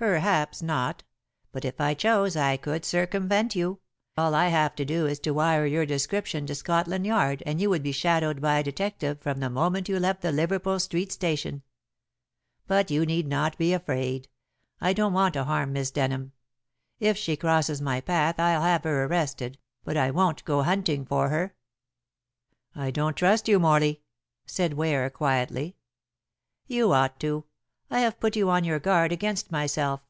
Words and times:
"Perhaps 0.00 0.62
not. 0.62 1.04
But 1.52 1.62
if 1.66 1.78
I 1.78 1.92
chose 1.92 2.34
I 2.34 2.56
could 2.56 2.86
circumvent 2.86 3.54
you. 3.54 3.80
All 4.16 4.34
I 4.34 4.48
have 4.48 4.74
to 4.76 4.84
do 4.86 5.04
is 5.04 5.18
to 5.20 5.32
wire 5.32 5.66
your 5.66 5.84
description 5.84 6.46
to 6.46 6.54
Scotland 6.54 7.06
Yard 7.06 7.42
and 7.44 7.60
you 7.60 7.68
would 7.68 7.82
be 7.82 7.92
shadowed 7.92 8.40
by 8.40 8.58
a 8.58 8.62
detective 8.62 9.20
from 9.20 9.40
the 9.40 9.50
moment 9.50 9.90
you 9.90 10.00
left 10.00 10.22
the 10.22 10.32
Liverpool 10.32 10.80
Street 10.80 11.12
Station. 11.12 11.60
But 12.66 12.90
you 12.90 13.04
need 13.04 13.28
not 13.28 13.58
be 13.58 13.74
afraid. 13.74 14.28
I 14.80 14.94
don't 14.94 15.12
want 15.12 15.34
to 15.34 15.44
harm 15.44 15.74
Miss 15.74 15.90
Denham. 15.90 16.32
If 16.98 17.18
she 17.18 17.36
crosses 17.36 17.82
my 17.82 18.00
path 18.00 18.40
I'll 18.40 18.62
have 18.62 18.84
her 18.84 19.04
arrested, 19.04 19.58
but 19.84 19.98
I 19.98 20.10
won't 20.12 20.46
go 20.46 20.62
hunting 20.62 21.04
for 21.04 21.28
her." 21.28 21.54
"I 22.74 22.90
don't 22.90 23.18
trust 23.18 23.48
you, 23.48 23.58
Morley," 23.60 24.00
said 24.46 24.72
Ware 24.72 25.10
quietly. 25.10 25.76
"You 26.66 26.90
ought 26.90 27.20
to. 27.20 27.44
I 27.92 27.98
have 28.02 28.20
put 28.20 28.36
you 28.36 28.48
on 28.50 28.62
your 28.62 28.78
guard 28.78 29.10
against 29.10 29.50
myself. 29.50 30.00